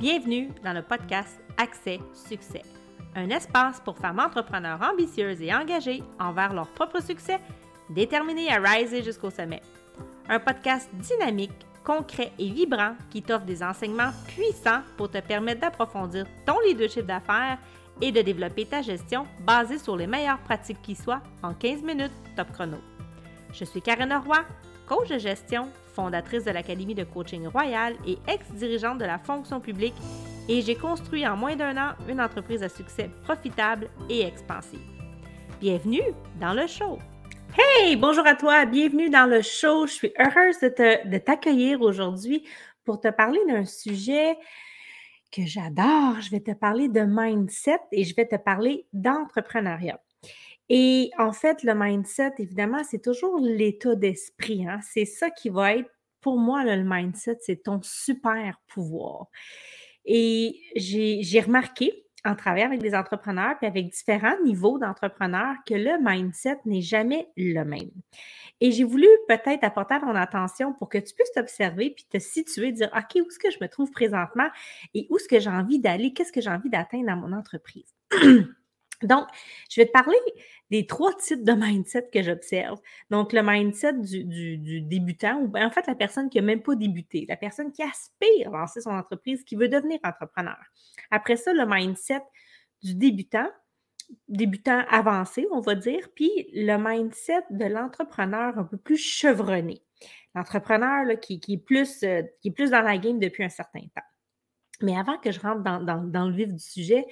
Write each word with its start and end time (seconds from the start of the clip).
Bienvenue 0.00 0.48
dans 0.64 0.72
le 0.72 0.82
podcast 0.82 1.40
Accès 1.56 2.00
Succès, 2.12 2.62
un 3.14 3.30
espace 3.30 3.78
pour 3.78 3.96
femmes 3.96 4.18
entrepreneurs 4.18 4.82
ambitieuses 4.82 5.40
et 5.40 5.54
engagées 5.54 6.02
envers 6.18 6.52
leur 6.52 6.66
propre 6.66 7.00
succès, 7.00 7.38
déterminées 7.88 8.52
à 8.52 8.58
riser 8.58 9.04
jusqu'au 9.04 9.30
sommet. 9.30 9.62
Un 10.28 10.40
podcast 10.40 10.90
dynamique, 10.94 11.52
concret 11.84 12.32
et 12.40 12.50
vibrant 12.50 12.96
qui 13.08 13.22
t'offre 13.22 13.44
des 13.44 13.62
enseignements 13.62 14.10
puissants 14.26 14.82
pour 14.96 15.08
te 15.12 15.20
permettre 15.20 15.60
d'approfondir 15.60 16.26
ton 16.44 16.58
leadership 16.66 17.06
d'affaires 17.06 17.58
et 18.00 18.10
de 18.10 18.20
développer 18.20 18.66
ta 18.66 18.82
gestion 18.82 19.28
basée 19.46 19.78
sur 19.78 19.96
les 19.96 20.08
meilleures 20.08 20.40
pratiques 20.40 20.82
qui 20.82 20.96
soient 20.96 21.22
en 21.40 21.54
15 21.54 21.82
minutes 21.82 22.12
top 22.34 22.50
chrono. 22.50 22.78
Je 23.52 23.64
suis 23.64 23.80
Karen 23.80 24.12
Roy, 24.12 24.44
coach 24.86 25.08
de 25.08 25.18
gestion, 25.18 25.68
fondatrice 25.94 26.44
de 26.44 26.50
l'Académie 26.50 26.94
de 26.94 27.04
coaching 27.04 27.46
royal 27.46 27.94
et 28.06 28.18
ex-dirigeante 28.28 28.98
de 28.98 29.04
la 29.04 29.18
fonction 29.18 29.60
publique, 29.60 29.94
et 30.48 30.60
j'ai 30.60 30.74
construit 30.74 31.26
en 31.26 31.36
moins 31.36 31.56
d'un 31.56 31.76
an 31.76 31.94
une 32.08 32.20
entreprise 32.20 32.62
à 32.62 32.68
succès 32.68 33.10
profitable 33.22 33.88
et 34.10 34.22
expansive. 34.22 34.80
Bienvenue 35.60 36.02
dans 36.40 36.52
le 36.52 36.66
show! 36.66 36.98
Hey, 37.56 37.94
bonjour 37.96 38.26
à 38.26 38.34
toi, 38.34 38.66
bienvenue 38.66 39.10
dans 39.10 39.26
le 39.26 39.40
show. 39.40 39.86
Je 39.86 39.92
suis 39.92 40.12
heureuse 40.18 40.58
de 40.60 41.18
t'accueillir 41.18 41.80
aujourd'hui 41.82 42.44
pour 42.84 43.00
te 43.00 43.08
parler 43.08 43.38
d'un 43.46 43.64
sujet 43.64 44.36
que 45.30 45.42
j'adore. 45.46 46.20
Je 46.20 46.30
vais 46.30 46.40
te 46.40 46.50
parler 46.50 46.88
de 46.88 47.02
mindset 47.06 47.78
et 47.92 48.04
je 48.04 48.14
vais 48.16 48.26
te 48.26 48.36
parler 48.36 48.86
d'entrepreneuriat. 48.92 50.00
Et 50.68 51.10
en 51.18 51.32
fait, 51.32 51.62
le 51.62 51.74
mindset, 51.74 52.34
évidemment, 52.38 52.82
c'est 52.84 53.02
toujours 53.02 53.38
l'état 53.38 53.94
d'esprit. 53.94 54.66
Hein. 54.66 54.80
C'est 54.82 55.04
ça 55.04 55.30
qui 55.30 55.50
va 55.50 55.74
être, 55.76 55.90
pour 56.20 56.38
moi, 56.38 56.64
le 56.64 56.82
mindset, 56.84 57.38
c'est 57.40 57.64
ton 57.64 57.80
super 57.82 58.60
pouvoir. 58.68 59.26
Et 60.06 60.60
j'ai 60.76 61.40
remarqué, 61.40 62.06
en 62.26 62.34
travaillant 62.34 62.68
avec 62.68 62.80
des 62.80 62.94
entrepreneurs, 62.94 63.56
puis 63.58 63.66
avec 63.66 63.90
différents 63.90 64.40
niveaux 64.42 64.78
d'entrepreneurs, 64.78 65.56
que 65.66 65.74
le 65.74 65.98
mindset 66.00 66.58
n'est 66.64 66.80
jamais 66.80 67.28
le 67.36 67.62
même. 67.64 67.90
Et 68.62 68.72
j'ai 68.72 68.84
voulu 68.84 69.06
peut-être 69.28 69.62
apporter 69.62 70.00
ton 70.00 70.14
attention 70.14 70.72
pour 70.72 70.88
que 70.88 70.96
tu 70.96 71.14
puisses 71.14 71.32
t'observer 71.32 71.90
puis 71.90 72.06
te 72.08 72.18
situer, 72.18 72.72
dire 72.72 72.90
OK, 72.96 73.22
où 73.22 73.28
est-ce 73.28 73.38
que 73.38 73.50
je 73.50 73.58
me 73.60 73.68
trouve 73.68 73.90
présentement 73.90 74.48
et 74.94 75.06
où 75.10 75.18
est-ce 75.18 75.28
que 75.28 75.38
j'ai 75.38 75.50
envie 75.50 75.80
d'aller, 75.80 76.14
qu'est-ce 76.14 76.32
que 76.32 76.40
j'ai 76.40 76.50
envie 76.50 76.70
d'atteindre 76.70 77.06
dans 77.06 77.16
mon 77.16 77.32
entreprise? 77.36 77.94
Donc, 79.04 79.26
je 79.70 79.80
vais 79.80 79.86
te 79.86 79.92
parler 79.92 80.16
des 80.70 80.86
trois 80.86 81.14
types 81.14 81.44
de 81.44 81.52
mindset 81.52 82.08
que 82.12 82.22
j'observe. 82.22 82.80
Donc, 83.10 83.32
le 83.32 83.42
mindset 83.42 83.94
du, 83.94 84.80
débutant, 84.82 85.40
ou 85.40 85.52
en 85.56 85.70
fait 85.70 85.86
la 85.86 85.94
personne 85.94 86.30
qui 86.30 86.38
n'a 86.38 86.42
même 86.42 86.62
pas 86.62 86.74
débuté, 86.74 87.26
la 87.28 87.36
personne 87.36 87.72
qui 87.72 87.82
aspire 87.82 88.52
à 88.54 88.58
lancer 88.58 88.80
son 88.80 88.90
entreprise, 88.90 89.44
qui 89.44 89.56
veut 89.56 89.68
devenir 89.68 89.98
entrepreneur. 90.02 90.58
Après 91.10 91.36
ça, 91.36 91.52
le 91.52 91.66
mindset 91.66 92.22
du 92.82 92.94
débutant, 92.94 93.48
débutant 94.28 94.84
avancé, 94.90 95.46
on 95.52 95.60
va 95.60 95.74
dire, 95.74 96.08
puis 96.14 96.30
le 96.52 96.76
mindset 96.76 97.44
de 97.50 97.66
l'entrepreneur 97.66 98.58
un 98.58 98.64
peu 98.64 98.76
plus 98.76 98.98
chevronné. 98.98 99.82
L'entrepreneur 100.34 101.18
qui, 101.20 101.40
est 101.48 101.64
plus, 101.64 102.02
euh, 102.02 102.22
qui 102.40 102.48
est 102.48 102.50
plus 102.52 102.70
dans 102.70 102.82
la 102.82 102.98
game 102.98 103.20
depuis 103.20 103.44
un 103.44 103.48
certain 103.48 103.80
temps. 103.94 104.02
Mais 104.82 104.98
avant 104.98 105.18
que 105.18 105.30
je 105.30 105.38
rentre 105.38 105.62
dans 105.62 106.28
le 106.28 106.34
vif 106.34 106.52
du 106.52 106.58
sujet, 106.58 107.06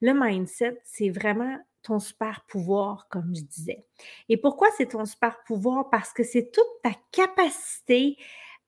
le 0.00 0.12
mindset, 0.12 0.80
c'est 0.84 1.10
vraiment 1.10 1.58
ton 1.82 1.98
super 2.00 2.44
pouvoir, 2.48 3.08
comme 3.08 3.34
je 3.34 3.42
disais. 3.42 3.86
Et 4.28 4.36
pourquoi 4.36 4.68
c'est 4.76 4.90
ton 4.90 5.04
super 5.04 5.42
pouvoir? 5.44 5.88
Parce 5.90 6.12
que 6.12 6.24
c'est 6.24 6.50
toute 6.50 6.82
ta 6.82 6.90
capacité 7.12 8.16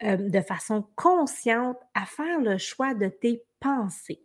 euh, 0.05 0.17
de 0.17 0.41
façon 0.41 0.87
consciente 0.95 1.79
à 1.95 2.07
faire 2.07 2.41
le 2.41 2.57
choix 2.59 2.95
de 2.95 3.09
tes 3.09 3.45
pensées. 3.59 4.23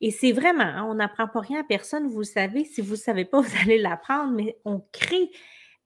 Et 0.00 0.10
c'est 0.10 0.32
vraiment, 0.32 0.64
hein, 0.64 0.84
on 0.88 0.94
n'apprend 0.94 1.28
pas 1.28 1.40
rien 1.40 1.60
à 1.60 1.64
personne, 1.64 2.08
vous 2.08 2.20
le 2.20 2.24
savez. 2.24 2.64
Si 2.64 2.80
vous 2.80 2.92
ne 2.92 2.98
savez 2.98 3.24
pas, 3.24 3.40
vous 3.42 3.56
allez 3.62 3.78
l'apprendre, 3.78 4.32
mais 4.32 4.58
on 4.64 4.80
crée 4.92 5.30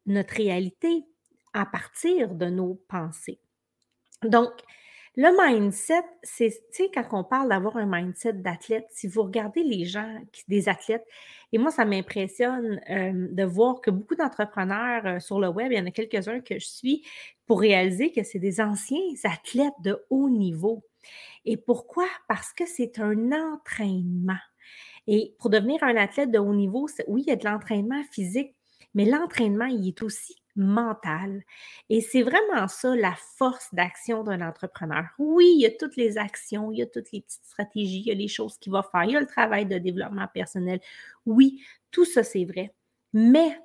notre 0.06 0.34
réalité 0.34 1.04
à 1.53 1.66
partir 1.66 2.34
de 2.34 2.47
nos 2.47 2.75
pensées. 2.88 3.41
Donc, 4.22 4.53
le 5.20 5.30
mindset, 5.36 6.04
c'est, 6.22 6.52
quand 6.94 7.08
on 7.10 7.24
parle 7.24 7.48
d'avoir 7.48 7.76
un 7.76 7.86
mindset 7.86 8.34
d'athlète, 8.34 8.86
si 8.90 9.08
vous 9.08 9.24
regardez 9.24 9.64
les 9.64 9.84
gens, 9.84 10.16
des 10.46 10.68
athlètes, 10.68 11.04
et 11.50 11.58
moi, 11.58 11.72
ça 11.72 11.84
m'impressionne 11.84 12.80
euh, 12.88 13.26
de 13.32 13.42
voir 13.42 13.80
que 13.80 13.90
beaucoup 13.90 14.14
d'entrepreneurs 14.14 15.06
euh, 15.06 15.18
sur 15.18 15.40
le 15.40 15.48
web, 15.48 15.72
il 15.72 15.78
y 15.78 15.80
en 15.80 15.86
a 15.86 15.90
quelques-uns 15.90 16.38
que 16.38 16.60
je 16.60 16.66
suis 16.68 17.04
pour 17.46 17.58
réaliser 17.58 18.12
que 18.12 18.22
c'est 18.22 18.38
des 18.38 18.60
anciens 18.60 19.00
athlètes 19.24 19.74
de 19.82 20.00
haut 20.08 20.30
niveau. 20.30 20.84
Et 21.44 21.56
pourquoi? 21.56 22.06
Parce 22.28 22.52
que 22.52 22.64
c'est 22.64 23.00
un 23.00 23.32
entraînement. 23.32 24.38
Et 25.08 25.34
pour 25.40 25.50
devenir 25.50 25.82
un 25.82 25.96
athlète 25.96 26.30
de 26.30 26.38
haut 26.38 26.54
niveau, 26.54 26.86
oui, 27.08 27.24
il 27.26 27.30
y 27.30 27.32
a 27.32 27.36
de 27.36 27.44
l'entraînement 27.44 28.04
physique, 28.12 28.54
mais 28.94 29.04
l'entraînement, 29.04 29.66
il 29.66 29.88
est 29.88 30.00
aussi 30.02 30.38
mental. 30.58 31.42
Et 31.88 32.00
c'est 32.00 32.22
vraiment 32.22 32.69
ça 32.69 32.94
la 32.94 33.14
force 33.36 33.72
d'action 33.72 34.24
d'un 34.24 34.46
entrepreneur. 34.46 35.04
Oui, 35.19 35.52
il 35.56 35.62
y 35.62 35.66
a 35.66 35.70
toutes 35.70 35.96
les 35.96 36.19
actions, 36.19 36.70
il 36.72 36.78
y 36.78 36.82
a 36.82 36.86
toutes 36.86 37.12
les 37.12 37.22
petites 37.22 37.44
stratégies, 37.44 38.00
il 38.00 38.08
y 38.08 38.10
a 38.10 38.14
les 38.14 38.28
choses 38.28 38.58
qu'il 38.58 38.72
va 38.72 38.82
faire, 38.82 39.04
il 39.04 39.12
y 39.12 39.16
a 39.16 39.20
le 39.20 39.26
travail 39.26 39.66
de 39.66 39.78
développement 39.78 40.26
personnel. 40.32 40.80
Oui, 41.24 41.62
tout 41.91 42.04
ça, 42.04 42.22
c'est 42.22 42.44
vrai. 42.44 42.74
Mais 43.12 43.58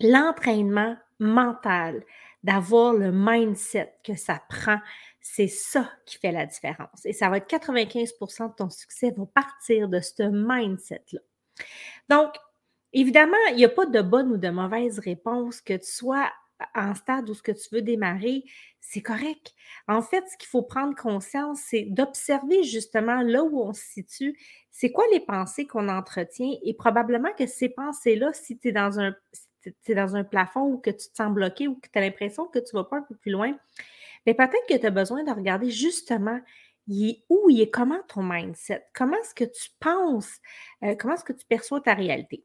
l'entraînement 0.00 0.96
mental, 1.18 2.04
d'avoir 2.42 2.92
le 2.92 3.10
mindset 3.12 3.94
que 4.04 4.14
ça 4.14 4.40
prend, 4.48 4.78
c'est 5.20 5.48
ça 5.48 5.90
qui 6.04 6.18
fait 6.18 6.30
la 6.30 6.46
différence. 6.46 7.04
Et 7.04 7.12
ça 7.12 7.28
va 7.28 7.38
être 7.38 7.50
95% 7.50 8.50
de 8.50 8.54
ton 8.54 8.70
succès 8.70 9.12
va 9.16 9.26
partir 9.26 9.88
de 9.88 9.98
ce 9.98 10.22
mindset-là. 10.22 11.20
Donc, 12.08 12.34
Évidemment, 12.98 13.36
il 13.50 13.56
n'y 13.56 13.64
a 13.66 13.68
pas 13.68 13.84
de 13.84 14.00
bonne 14.00 14.32
ou 14.32 14.36
de 14.38 14.48
mauvaise 14.48 15.00
réponse, 15.00 15.60
que 15.60 15.74
tu 15.74 15.92
sois 15.92 16.32
en 16.74 16.94
stade 16.94 17.28
où 17.28 17.34
ce 17.34 17.42
que 17.42 17.52
tu 17.52 17.68
veux 17.70 17.82
démarrer, 17.82 18.42
c'est 18.80 19.02
correct. 19.02 19.52
En 19.86 20.00
fait, 20.00 20.24
ce 20.30 20.38
qu'il 20.38 20.48
faut 20.48 20.62
prendre 20.62 20.96
conscience, 20.96 21.60
c'est 21.60 21.82
d'observer 21.82 22.62
justement 22.62 23.20
là 23.20 23.44
où 23.44 23.60
on 23.60 23.74
se 23.74 23.82
situe, 23.82 24.38
c'est 24.70 24.92
quoi 24.92 25.04
les 25.12 25.20
pensées 25.20 25.66
qu'on 25.66 25.90
entretient? 25.90 26.56
Et 26.64 26.72
probablement 26.72 27.28
que 27.38 27.46
ces 27.46 27.68
pensées-là, 27.68 28.32
si 28.32 28.56
tu 28.56 28.68
es 28.68 28.72
dans 28.72 28.98
un 28.98 29.14
dans 29.88 30.16
un 30.16 30.24
plafond 30.24 30.62
ou 30.62 30.78
que 30.78 30.90
tu 30.90 31.10
te 31.10 31.16
sens 31.16 31.34
bloqué 31.34 31.68
ou 31.68 31.74
que 31.74 31.88
tu 31.92 31.98
as 31.98 32.00
l'impression 32.00 32.46
que 32.46 32.60
tu 32.60 32.74
ne 32.74 32.80
vas 32.80 32.84
pas 32.84 32.96
un 32.96 33.02
peu 33.02 33.16
plus 33.16 33.32
loin, 33.32 33.58
mais 34.24 34.32
ben, 34.32 34.48
peut-être 34.48 34.66
que 34.66 34.80
tu 34.80 34.86
as 34.86 34.90
besoin 34.90 35.22
de 35.22 35.32
regarder 35.32 35.70
justement 35.70 36.40
où, 36.88 37.50
il 37.50 37.60
est 37.60 37.70
comment 37.70 38.00
ton 38.08 38.22
mindset, 38.22 38.86
comment 38.94 39.18
est-ce 39.18 39.34
que 39.34 39.44
tu 39.44 39.68
penses, 39.80 40.38
euh, 40.82 40.94
comment 40.98 41.12
est-ce 41.12 41.24
que 41.24 41.34
tu 41.34 41.44
perçois 41.44 41.82
ta 41.82 41.92
réalité? 41.92 42.42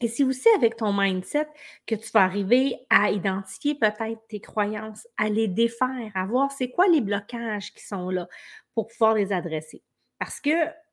Et 0.00 0.08
c'est 0.08 0.24
aussi 0.24 0.48
avec 0.56 0.76
ton 0.76 0.92
mindset 0.92 1.46
que 1.86 1.94
tu 1.94 2.10
vas 2.12 2.22
arriver 2.22 2.76
à 2.88 3.10
identifier 3.10 3.74
peut-être 3.74 4.26
tes 4.28 4.40
croyances, 4.40 5.06
à 5.18 5.28
les 5.28 5.46
défaire, 5.46 6.10
à 6.14 6.24
voir 6.24 6.50
c'est 6.52 6.70
quoi 6.70 6.88
les 6.88 7.02
blocages 7.02 7.72
qui 7.74 7.84
sont 7.84 8.08
là 8.08 8.26
pour 8.74 8.88
pouvoir 8.88 9.14
les 9.14 9.32
adresser. 9.32 9.82
Parce 10.18 10.40
que 10.40 10.50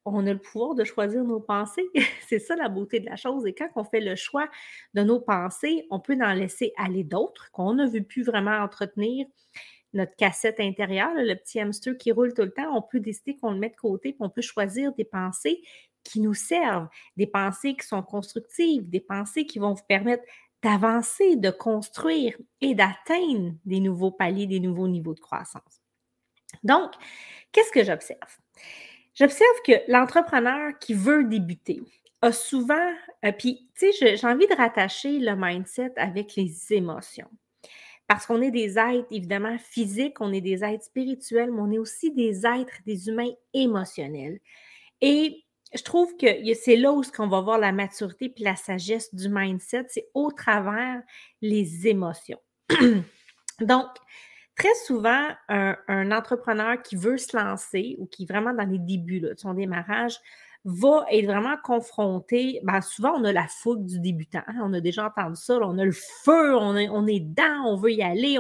on 0.10 0.26
a 0.26 0.34
le 0.34 0.40
pouvoir 0.40 0.74
de 0.76 0.84
choisir 0.84 1.24
nos 1.24 1.40
pensées. 1.40 1.86
c'est 2.28 2.40
ça 2.40 2.56
la 2.56 2.70
beauté 2.70 3.00
de 3.00 3.06
la 3.06 3.16
chose. 3.18 3.46
Et 3.46 3.54
quand 3.54 3.70
on 3.76 3.84
fait 3.84 4.00
le 4.00 4.16
choix 4.16 4.50
de 4.94 5.04
nos 5.04 5.20
pensées, 5.20 5.86
on 5.90 6.00
peut 6.00 6.18
en 6.22 6.34
laisser 6.34 6.74
aller 6.78 7.04
d'autres 7.04 7.52
qu'on 7.52 7.74
ne 7.74 7.86
veut 7.86 8.04
plus 8.04 8.24
vraiment 8.24 8.58
entretenir. 8.60 9.26
Notre 9.94 10.16
cassette 10.16 10.60
intérieure, 10.60 11.14
le 11.16 11.34
petit 11.36 11.60
hamster 11.60 11.98
qui 11.98 12.12
roule 12.12 12.34
tout 12.34 12.42
le 12.44 12.52
temps, 12.52 12.76
on 12.76 12.82
peut 12.82 13.00
décider 13.00 13.38
qu'on 13.38 13.52
le 13.52 13.58
met 13.58 13.70
de 13.70 13.76
côté, 13.76 14.12
puis 14.12 14.22
on 14.22 14.30
peut 14.30 14.42
choisir 14.42 14.94
des 14.94 15.06
pensées 15.06 15.62
qui 16.08 16.20
nous 16.20 16.34
servent, 16.34 16.88
des 17.18 17.28
pensées 17.28 17.76
qui 17.76 17.86
sont 17.86 18.02
constructives, 18.02 18.90
des 18.90 19.00
pensées 19.00 19.46
qui 19.46 19.60
vont 19.60 19.74
vous 19.74 19.86
permettre 19.88 20.24
d'avancer, 20.64 21.36
de 21.36 21.50
construire 21.50 22.38
et 22.62 22.74
d'atteindre 22.74 23.54
des 23.66 23.80
nouveaux 23.80 24.12
paliers, 24.12 24.48
des 24.48 24.60
nouveaux 24.60 24.88
niveaux 24.88 25.14
de 25.14 25.20
croissance. 25.20 25.82
Donc, 26.64 26.92
qu'est-ce 27.52 27.72
que 27.72 27.84
j'observe? 27.84 28.38
J'observe 29.14 29.62
que 29.66 29.92
l'entrepreneur 29.92 30.78
qui 30.80 30.94
veut 30.94 31.24
débuter 31.26 31.82
a 32.22 32.32
souvent, 32.32 32.94
euh, 33.26 33.32
puis 33.32 33.70
tu 33.78 33.92
sais, 33.92 34.16
j'ai 34.18 34.28
envie 34.28 34.48
de 34.48 34.56
rattacher 34.56 35.20
le 35.20 35.36
mindset 35.36 35.94
avec 35.98 36.36
les 36.36 36.74
émotions. 36.74 37.30
Parce 38.08 38.26
qu'on 38.26 38.42
est 38.42 38.52
des 38.52 38.80
êtres, 38.80 39.08
évidemment, 39.12 39.58
physiques, 39.58 40.22
on 40.22 40.32
est 40.32 40.42
des 40.42 40.64
êtres 40.64 40.86
spirituels, 40.86 41.52
mais 41.52 41.62
on 41.62 41.72
est 41.72 41.78
aussi 41.78 42.12
des 42.14 42.46
êtres, 42.46 42.80
des 42.86 43.10
humains 43.10 43.32
émotionnels. 43.54 44.40
Et 45.02 45.44
je 45.76 45.84
trouve 45.84 46.16
que 46.18 46.28
c'est 46.54 46.76
là 46.76 46.94
où 46.94 47.04
on 47.20 47.28
va 47.28 47.42
voir 47.42 47.58
la 47.58 47.72
maturité 47.72 48.30
puis 48.30 48.44
la 48.44 48.56
sagesse 48.56 49.14
du 49.14 49.30
mindset, 49.30 49.86
c'est 49.90 50.08
au 50.14 50.32
travers 50.32 51.02
les 51.42 51.88
émotions. 51.88 52.40
Donc, 53.62 53.88
très 54.56 54.74
souvent, 54.86 55.28
un, 55.50 56.12
entrepreneur 56.12 56.82
qui 56.82 56.96
veut 56.96 57.18
se 57.18 57.36
lancer 57.36 57.96
ou 58.00 58.06
qui 58.06 58.24
est 58.24 58.26
vraiment 58.26 58.54
dans 58.54 58.70
les 58.70 58.80
débuts 58.80 59.20
de 59.20 59.34
son 59.38 59.54
démarrage 59.54 60.18
va 60.66 61.06
être 61.12 61.26
vraiment 61.26 61.56
confronté. 61.64 62.60
Ben, 62.64 62.82
souvent, 62.82 63.14
on 63.16 63.24
a 63.24 63.32
la 63.32 63.48
fougue 63.48 63.86
du 63.86 64.00
débutant. 64.00 64.42
Hein, 64.48 64.60
on 64.62 64.74
a 64.74 64.82
déjà 64.82 65.06
entendu 65.06 65.36
ça. 65.36 65.58
on 65.62 65.78
a 65.78 65.86
le 65.86 65.92
feu, 65.92 66.56
on 66.58 66.76
on 66.76 67.08
est 67.08 67.22
dedans, 67.22 67.64
on 67.66 67.78
veut 67.78 67.92
y 67.92 68.04
aller. 68.04 68.38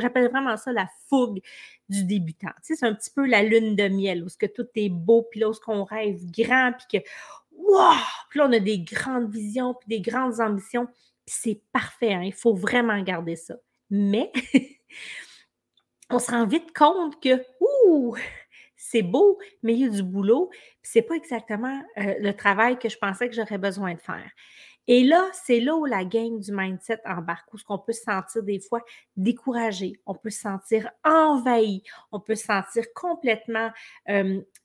J'appelle 0.00 0.30
vraiment 0.30 0.56
ça 0.56 0.72
la 0.72 0.88
fougue 1.08 1.40
du 1.88 2.04
débutant. 2.04 2.52
C'est 2.62 2.82
un 2.82 2.94
petit 2.94 3.10
peu 3.10 3.26
la 3.26 3.42
lune 3.42 3.76
de 3.76 3.88
miel, 3.88 4.24
où 4.24 4.46
tout 4.48 4.66
est 4.74 4.88
beau, 4.88 5.26
puis 5.30 5.40
là, 5.40 5.48
où 5.48 5.52
ce 5.52 5.60
qu'on 5.60 5.84
rêve 5.84 6.20
grand, 6.30 6.72
puis 6.72 7.00
que, 7.00 7.08
wow! 7.52 7.94
Puis 8.30 8.38
là, 8.38 8.46
on 8.48 8.52
a 8.52 8.58
des 8.58 8.80
grandes 8.80 9.30
visions, 9.30 9.74
puis 9.74 9.88
des 9.88 10.00
grandes 10.00 10.40
ambitions, 10.40 10.86
puis 10.86 11.34
c'est 11.38 11.60
parfait, 11.72 12.14
hein, 12.14 12.22
il 12.22 12.32
faut 12.32 12.54
vraiment 12.54 13.00
garder 13.02 13.36
ça. 13.36 13.56
Mais, 13.90 14.32
on 16.10 16.18
se 16.18 16.30
rend 16.30 16.46
vite 16.46 16.72
compte 16.76 17.20
que, 17.20 17.44
ouh, 17.60 18.16
c'est 18.76 19.02
beau, 19.02 19.38
mais 19.62 19.74
il 19.74 19.80
y 19.80 19.84
a 19.84 19.88
du 19.88 20.02
boulot, 20.02 20.48
puis 20.50 20.90
c'est 20.92 21.02
pas 21.02 21.14
exactement 21.14 21.82
euh, 21.98 22.14
le 22.20 22.32
travail 22.32 22.78
que 22.78 22.88
je 22.88 22.96
pensais 22.98 23.28
que 23.28 23.34
j'aurais 23.34 23.58
besoin 23.58 23.94
de 23.94 24.00
faire. 24.00 24.30
Et 24.88 25.04
là, 25.04 25.28
c'est 25.32 25.60
là 25.60 25.76
où 25.76 25.84
la 25.84 26.04
game 26.04 26.38
du 26.38 26.52
mindset 26.52 27.00
embarque, 27.04 27.52
où 27.52 27.58
qu'on 27.66 27.78
peut 27.78 27.92
se 27.92 28.02
sentir 28.02 28.42
des 28.42 28.60
fois 28.60 28.82
découragé, 29.16 30.00
on 30.06 30.14
peut 30.14 30.30
se 30.30 30.40
sentir 30.40 30.90
envahi, 31.04 31.82
on 32.12 32.20
peut 32.20 32.34
se 32.34 32.44
sentir 32.44 32.84
complètement 32.94 33.70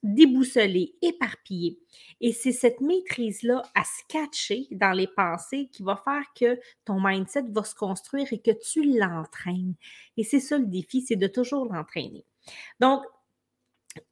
déboussolé, 0.02 0.94
éparpillé. 1.02 1.78
Et 2.20 2.32
c'est 2.32 2.52
cette 2.52 2.80
maîtrise-là 2.80 3.62
à 3.74 3.84
se 3.84 4.02
catcher 4.08 4.66
dans 4.70 4.92
les 4.92 5.08
pensées 5.08 5.68
qui 5.72 5.82
va 5.82 6.00
faire 6.04 6.24
que 6.38 6.60
ton 6.84 7.00
mindset 7.00 7.44
va 7.50 7.64
se 7.64 7.74
construire 7.74 8.32
et 8.32 8.40
que 8.40 8.50
tu 8.50 8.98
l'entraînes. 8.98 9.74
Et 10.16 10.24
c'est 10.24 10.40
ça 10.40 10.58
le 10.58 10.66
défi, 10.66 11.02
c'est 11.02 11.16
de 11.16 11.26
toujours 11.26 11.72
l'entraîner. 11.72 12.24
Donc, 12.80 13.02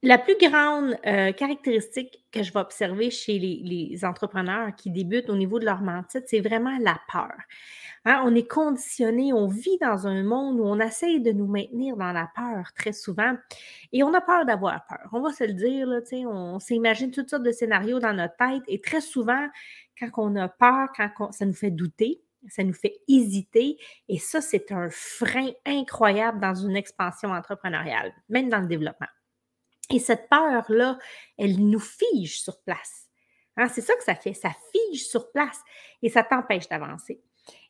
la 0.02 0.18
plus 0.18 0.36
grande 0.38 0.96
euh, 1.06 1.32
caractéristique 1.32 2.24
que 2.32 2.42
je 2.42 2.52
vais 2.52 2.60
observer 2.60 3.10
chez 3.10 3.38
les, 3.38 4.04
entrepreneurs 4.04 4.74
qui 4.76 4.90
débutent 4.90 5.30
au 5.30 5.36
niveau 5.36 5.58
de 5.58 5.64
leur 5.64 5.80
mindset, 5.82 6.24
c'est 6.26 6.40
vraiment 6.40 6.76
la 6.80 6.98
peur. 7.10 7.32
Hein, 8.04 8.22
on 8.24 8.34
est 8.34 8.48
conditionné, 8.48 9.32
on 9.32 9.46
vit 9.46 9.76
dans 9.78 10.06
un 10.06 10.22
monde 10.22 10.58
où 10.58 10.64
on 10.64 10.80
essaye 10.80 11.20
de 11.20 11.32
nous 11.32 11.46
maintenir 11.46 11.96
dans 11.96 12.12
la 12.12 12.30
peur 12.34 12.72
très 12.74 12.92
souvent 12.92 13.34
et 13.92 14.02
on 14.02 14.14
a 14.14 14.20
peur 14.22 14.46
d'avoir 14.46 14.86
peur. 14.86 15.08
On 15.12 15.20
va 15.20 15.32
se 15.32 15.44
le 15.44 15.52
dire, 15.52 15.88
on 16.26 16.58
s'imagine 16.60 17.10
toutes 17.10 17.28
sortes 17.28 17.42
de 17.42 17.52
scénarios 17.52 18.00
dans 18.00 18.14
notre 18.14 18.36
tête 18.36 18.62
et 18.68 18.80
très 18.80 19.02
souvent, 19.02 19.48
quand 19.98 20.10
on 20.16 20.36
a 20.36 20.48
peur, 20.48 20.88
ça 21.30 21.44
nous 21.44 21.52
fait 21.52 21.70
douter, 21.70 22.22
ça 22.48 22.64
nous 22.64 22.72
fait 22.72 23.00
hésiter 23.06 23.76
et 24.08 24.18
ça, 24.18 24.40
c'est 24.40 24.72
un 24.72 24.88
frein 24.90 25.50
incroyable 25.66 26.40
dans 26.40 26.54
une 26.54 26.76
expansion 26.76 27.30
entrepreneuriale, 27.32 28.14
même 28.30 28.48
dans 28.48 28.60
le 28.60 28.66
développement. 28.66 29.08
Et 29.90 29.98
cette 29.98 30.28
peur-là, 30.28 30.98
elle 31.38 31.58
nous 31.58 31.80
fige 31.80 32.40
sur 32.40 32.60
place. 32.62 33.08
Hein, 33.56 33.68
c'est 33.68 33.80
ça 33.80 33.94
que 33.96 34.04
ça 34.04 34.14
fait, 34.14 34.34
ça 34.34 34.50
fige 34.72 35.06
sur 35.06 35.30
place 35.32 35.60
et 36.02 36.08
ça 36.08 36.22
t'empêche 36.22 36.68
d'avancer. 36.68 37.20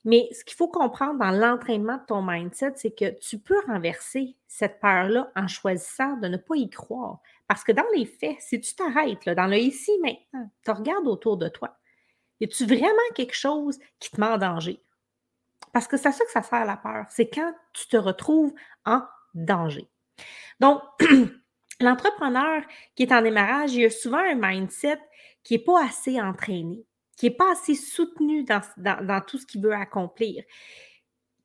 Mais 0.05 0.29
ce 0.33 0.45
qu'il 0.45 0.57
faut 0.57 0.69
comprendre 0.69 1.19
dans 1.19 1.31
l'entraînement 1.31 1.97
de 1.97 2.07
ton 2.07 2.23
mindset, 2.23 2.73
c'est 2.77 2.95
que 2.95 3.19
tu 3.19 3.39
peux 3.39 3.61
renverser 3.67 4.37
cette 4.47 4.81
peur-là 4.81 5.31
en 5.37 5.47
choisissant 5.47 6.17
de 6.17 6.29
ne 6.29 6.37
pas 6.37 6.57
y 6.57 6.69
croire. 6.71 7.21
Parce 7.49 7.65
que 7.65 7.73
dans 7.73 7.87
les 7.95 8.07
faits, 8.07 8.37
si 8.41 8.61
tu 8.61 8.75
t'arrêtes 8.75 9.29
dans 9.29 9.47
le 9.47 9.59
ici 9.59 9.93
maintenant, 10.03 10.51
tu 10.65 10.71
regardes 10.71 11.07
autour 11.07 11.37
de 11.37 11.49
toi, 11.49 11.77
y 12.41 12.45
a-tu 12.45 12.65
vraiment 12.65 12.97
quelque 13.15 13.35
chose 13.35 13.79
qui 13.99 14.11
te 14.11 14.21
met 14.21 14.27
en 14.27 14.39
danger? 14.39 14.83
Parce 15.73 15.87
que 15.87 15.97
c'est 15.97 16.13
ça 16.13 16.25
que 16.25 16.31
ça 16.31 16.43
sert 16.43 16.65
la 16.65 16.77
peur. 16.77 17.07
C'est 17.11 17.29
quand 17.29 17.55
tu 17.73 17.87
te 17.89 17.97
retrouves 17.97 18.53
en 18.85 19.03
danger. 19.35 19.89
Donc, 20.59 20.83
L'entrepreneur 21.81 22.63
qui 22.95 23.05
est 23.05 23.13
en 23.13 23.23
démarrage, 23.23 23.73
il 23.75 23.87
a 23.87 23.91
souvent 23.91 24.19
un 24.19 24.35
mindset 24.35 24.99
qui 25.43 25.55
n'est 25.55 25.65
pas 25.65 25.85
assez 25.85 26.21
entraîné, 26.21 26.85
qui 27.17 27.27
n'est 27.27 27.35
pas 27.35 27.53
assez 27.53 27.75
soutenu 27.75 28.45
dans, 28.45 29.21
tout 29.27 29.39
ce 29.39 29.47
qu'il 29.47 29.63
veut 29.63 29.73
accomplir. 29.73 30.45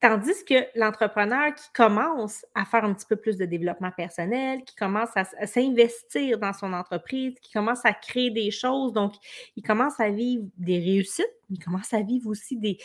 Tandis 0.02 0.44
que 0.46 0.56
l'entrepreneur 0.78 1.56
qui 1.56 1.72
commence 1.74 2.46
à 2.54 2.66
faire 2.66 2.84
un 2.84 2.94
petit 2.94 3.06
peu 3.06 3.16
plus 3.16 3.38
de 3.38 3.46
développement 3.46 3.92
personnel, 3.92 4.64
qui 4.66 4.76
commence 4.76 5.10
à, 5.16 5.24
s'investir 5.48 6.38
dans 6.38 6.52
son 6.52 6.74
entreprise, 6.74 7.40
qui 7.40 7.54
commence 7.54 7.86
à 7.86 7.94
créer 7.94 8.30
des 8.30 8.52
choses, 8.52 8.92
donc 8.92 9.14
il 9.56 9.64
commence 9.64 10.00
à 10.02 10.10
vivre 10.10 10.44
des 10.58 10.80
réussites, 10.80 11.34
il 11.50 11.64
commence 11.64 11.94
à 11.94 12.02
vivre 12.02 12.30
aussi 12.30 12.58
des, 12.58 12.78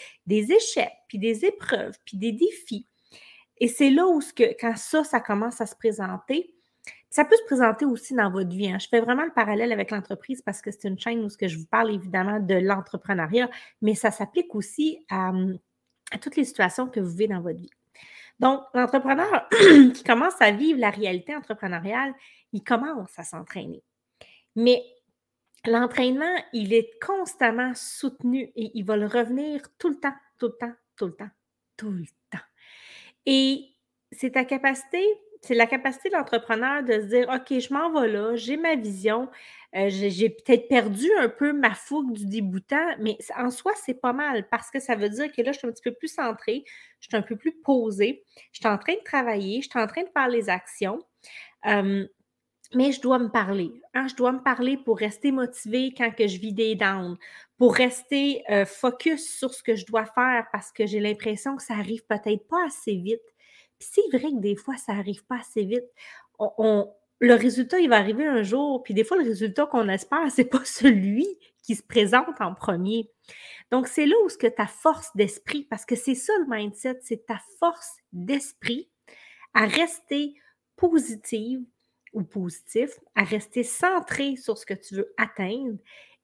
échecs, 0.52 0.92
puis 1.08 1.18
des 1.18 1.44
épreuves, 1.44 1.96
puis 2.04 2.16
des 2.16 2.32
défis. 2.32 2.86
Et 3.58 3.66
c'est 3.66 3.90
là 3.90 4.06
où, 4.06 4.20
quand 4.60 4.76
ça, 4.76 5.02
ça 5.02 5.20
commence 5.20 5.60
à 5.60 5.66
se 5.66 5.74
présenter, 5.74 6.54
ça 7.10 7.24
peut 7.24 7.36
se 7.36 7.44
présenter 7.44 7.84
aussi 7.84 8.14
dans 8.14 8.30
votre 8.30 8.50
vie. 8.50 8.70
Hein. 8.70 8.78
Je 8.78 8.86
fais 8.88 9.00
vraiment 9.00 9.24
le 9.24 9.32
parallèle 9.32 9.72
avec 9.72 9.90
l'entreprise 9.90 10.42
parce 10.42 10.62
que 10.62 10.70
c'est 10.70 10.88
une 10.88 10.98
chaîne 10.98 11.24
où 11.24 11.28
ce 11.28 11.36
que 11.36 11.48
je 11.48 11.58
vous 11.58 11.66
parle 11.66 11.90
évidemment 11.90 12.38
de 12.38 12.54
l'entrepreneuriat, 12.54 13.50
mais 13.82 13.96
ça 13.96 14.12
s'applique 14.12 14.54
aussi 14.54 15.04
à, 15.10 15.32
toutes 16.20 16.36
les 16.36 16.44
situations 16.44 16.88
que 16.88 17.00
vous 17.00 17.10
vivez 17.10 17.26
dans 17.26 17.40
votre 17.40 17.58
vie. 17.58 17.70
Donc, 18.38 18.62
l'entrepreneur 18.74 19.48
qui 19.94 20.04
commence 20.04 20.40
à 20.40 20.52
vivre 20.52 20.78
la 20.78 20.90
réalité 20.90 21.34
entrepreneuriale, 21.34 22.14
il 22.52 22.62
commence 22.62 23.18
à 23.18 23.24
s'entraîner. 23.24 23.82
Mais 24.54 24.82
l'entraînement, 25.66 26.36
il 26.52 26.72
est 26.72 26.90
constamment 27.04 27.72
soutenu 27.74 28.52
et 28.54 28.70
il 28.74 28.84
va 28.84 28.96
le 28.96 29.06
revenir 29.06 29.62
tout 29.78 29.88
le 29.88 29.96
temps, 29.96 30.14
tout 30.38 30.46
le 30.46 30.56
temps, 30.56 30.72
tout 30.96 31.06
le 31.06 31.12
temps, 31.12 31.30
tout 31.76 31.90
le 31.90 32.04
temps. 32.30 32.44
Et 33.26 33.64
c'est 34.12 34.32
ta 34.32 34.44
capacité 34.44 35.04
c'est 35.42 35.54
la 35.54 35.66
capacité 35.66 36.10
de 36.10 36.14
l'entrepreneur 36.14 36.82
de 36.82 36.92
se 36.92 37.06
dire 37.06 37.28
OK, 37.28 37.58
je 37.58 37.72
m'en 37.72 37.90
vais 37.92 38.08
là, 38.08 38.36
j'ai 38.36 38.56
ma 38.56 38.76
vision, 38.76 39.28
euh, 39.74 39.88
j'ai 39.88 40.28
peut-être 40.30 40.68
perdu 40.68 41.08
un 41.18 41.28
peu 41.28 41.52
ma 41.52 41.74
fougue 41.74 42.12
du 42.12 42.26
débutant, 42.26 42.94
mais 42.98 43.16
en 43.36 43.50
soi, 43.50 43.72
c'est 43.76 44.00
pas 44.00 44.12
mal 44.12 44.48
parce 44.50 44.70
que 44.70 44.80
ça 44.80 44.96
veut 44.96 45.08
dire 45.08 45.32
que 45.32 45.42
là, 45.42 45.52
je 45.52 45.58
suis 45.58 45.68
un 45.68 45.72
petit 45.72 45.82
peu 45.82 45.94
plus 45.94 46.08
centrée, 46.12 46.64
je 47.00 47.08
suis 47.08 47.16
un 47.16 47.22
peu 47.22 47.36
plus 47.36 47.52
posée, 47.52 48.24
je 48.52 48.58
suis 48.60 48.68
en 48.68 48.78
train 48.78 48.94
de 48.94 49.04
travailler, 49.04 49.62
je 49.62 49.68
suis 49.70 49.78
en 49.78 49.86
train 49.86 50.02
de 50.02 50.10
faire 50.14 50.28
les 50.28 50.48
actions. 50.50 51.00
mais 52.74 52.92
je 52.92 53.00
dois 53.00 53.18
me 53.18 53.28
parler. 53.28 53.72
Hein, 53.94 54.06
je 54.08 54.14
dois 54.14 54.32
me 54.32 54.42
parler 54.42 54.76
pour 54.76 54.98
rester 54.98 55.32
motivée 55.32 55.92
quand 55.96 56.12
je 56.18 56.38
vis 56.38 56.52
des 56.52 56.76
downs, 56.76 57.16
pour 57.58 57.74
rester 57.74 58.42
euh, 58.50 58.64
focus 58.64 59.36
sur 59.38 59.52
ce 59.52 59.62
que 59.62 59.74
je 59.74 59.86
dois 59.86 60.04
faire 60.04 60.46
parce 60.52 60.70
que 60.72 60.86
j'ai 60.86 61.00
l'impression 61.00 61.56
que 61.56 61.62
ça 61.62 61.74
arrive 61.74 62.04
peut-être 62.06 62.46
pas 62.48 62.64
assez 62.66 62.96
vite 62.96 63.20
c'est 63.80 64.08
vrai 64.12 64.30
que 64.30 64.40
des 64.40 64.56
fois, 64.56 64.76
ça 64.76 64.94
n'arrive 64.94 65.24
pas 65.24 65.38
assez 65.38 65.64
vite. 65.64 65.84
Le 67.22 67.34
résultat, 67.34 67.78
il 67.80 67.88
va 67.88 67.96
arriver 67.96 68.26
un 68.26 68.42
jour, 68.42 68.82
puis 68.82 68.94
des 68.94 69.04
fois, 69.04 69.18
le 69.18 69.24
résultat 69.24 69.66
qu'on 69.66 69.88
espère, 69.88 70.30
ce 70.30 70.40
n'est 70.40 70.48
pas 70.48 70.64
celui 70.64 71.26
qui 71.62 71.74
se 71.74 71.82
présente 71.82 72.40
en 72.40 72.54
premier. 72.54 73.10
Donc, 73.70 73.88
c'est 73.88 74.06
là 74.06 74.16
où 74.24 74.28
ce 74.28 74.38
que 74.38 74.46
ta 74.46 74.66
force 74.66 75.14
d'esprit, 75.14 75.64
parce 75.64 75.84
que 75.84 75.96
c'est 75.96 76.14
ça 76.14 76.32
le 76.38 76.46
mindset, 76.48 76.98
c'est 77.02 77.26
ta 77.26 77.40
force 77.58 77.96
d'esprit 78.12 78.88
à 79.54 79.66
rester 79.66 80.34
positive 80.76 81.62
ou 82.12 82.22
positif, 82.22 82.98
à 83.14 83.22
rester 83.22 83.62
centré 83.62 84.36
sur 84.36 84.56
ce 84.56 84.66
que 84.66 84.74
tu 84.74 84.96
veux 84.96 85.14
atteindre 85.16 85.78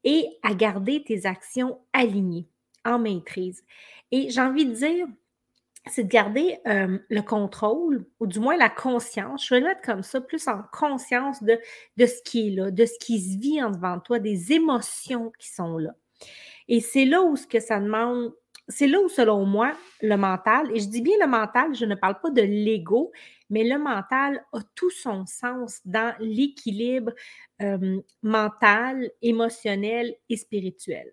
et 0.04 0.26
à 0.42 0.54
garder 0.54 1.04
tes 1.04 1.26
actions 1.26 1.80
alignées, 1.92 2.48
en 2.84 2.98
maîtrise. 2.98 3.64
Et 4.10 4.30
j'ai 4.30 4.40
envie 4.40 4.66
de 4.66 4.72
dire, 4.72 5.06
c'est 5.88 6.04
de 6.04 6.08
garder 6.08 6.58
le 6.64 7.20
contrôle, 7.20 8.06
ou 8.20 8.26
du 8.26 8.40
moins 8.40 8.56
la 8.56 8.68
conscience, 8.68 9.46
je 9.46 9.54
vais 9.54 9.60
le 9.60 9.66
mettre 9.66 9.82
comme 9.82 10.02
ça, 10.02 10.20
plus 10.20 10.48
en 10.48 10.62
conscience 10.72 11.42
de, 11.42 11.58
de 11.96 12.06
ce 12.06 12.22
qui 12.22 12.48
est 12.48 12.50
là, 12.50 12.70
de 12.70 12.84
ce 12.84 12.98
qui 12.98 13.20
se 13.20 13.38
vit 13.38 13.62
en 13.62 13.70
devant 13.70 14.00
toi, 14.00 14.18
des 14.18 14.52
émotions 14.52 15.32
qui 15.38 15.48
sont 15.48 15.78
là. 15.78 15.94
Et 16.68 16.80
c'est 16.80 17.04
là 17.04 17.22
où 17.22 17.36
ce 17.36 17.46
que 17.46 17.60
ça 17.60 17.78
demande, 17.78 18.34
c'est 18.68 18.88
là 18.88 19.00
où, 19.00 19.08
selon 19.08 19.44
moi, 19.44 19.74
le 20.02 20.16
mental, 20.16 20.68
et 20.74 20.80
je 20.80 20.88
dis 20.88 21.02
bien 21.02 21.16
le 21.20 21.28
mental, 21.28 21.74
je 21.74 21.84
ne 21.84 21.94
parle 21.94 22.18
pas 22.20 22.30
de 22.30 22.42
l'ego, 22.42 23.12
mais 23.48 23.62
le 23.62 23.78
mental 23.78 24.44
a 24.52 24.58
tout 24.74 24.90
son 24.90 25.24
sens 25.24 25.80
dans 25.84 26.12
l'équilibre 26.18 27.12
mental, 28.22 29.08
émotionnel 29.22 30.16
et 30.28 30.36
spirituel. 30.36 31.12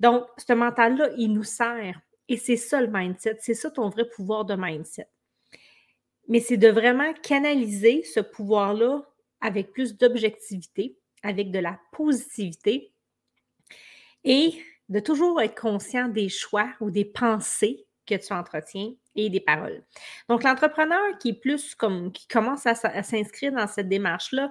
Donc, 0.00 0.26
ce 0.36 0.52
mental-là, 0.52 1.08
il 1.16 1.32
nous 1.32 1.44
sert 1.44 1.98
et 2.28 2.36
c'est 2.36 2.56
ça 2.56 2.80
le 2.80 2.88
mindset, 2.90 3.38
c'est 3.40 3.54
ça 3.54 3.70
ton 3.70 3.88
vrai 3.88 4.08
pouvoir 4.08 4.44
de 4.44 4.54
mindset. 4.54 5.08
Mais 6.28 6.40
c'est 6.40 6.56
de 6.56 6.68
vraiment 6.68 7.12
canaliser 7.14 8.04
ce 8.04 8.20
pouvoir-là 8.20 9.02
avec 9.40 9.72
plus 9.72 9.96
d'objectivité, 9.96 10.96
avec 11.22 11.50
de 11.50 11.58
la 11.58 11.78
positivité 11.92 12.92
et 14.24 14.54
de 14.88 15.00
toujours 15.00 15.40
être 15.40 15.60
conscient 15.60 16.08
des 16.08 16.28
choix 16.28 16.68
ou 16.80 16.90
des 16.90 17.04
pensées 17.04 17.86
que 18.06 18.14
tu 18.14 18.32
entretiens 18.32 18.92
et 19.14 19.30
des 19.30 19.40
paroles. 19.40 19.82
Donc, 20.28 20.42
l'entrepreneur 20.42 21.18
qui 21.18 21.30
est 21.30 21.40
plus 21.40 21.74
comme, 21.74 22.12
qui 22.12 22.26
commence 22.26 22.66
à, 22.66 22.74
s'inscrire 23.02 23.52
dans 23.52 23.66
cette 23.66 23.88
démarche-là, 23.88 24.50